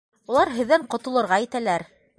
[0.35, 1.91] Улар һеҙҙән ҡотолорға итәләр!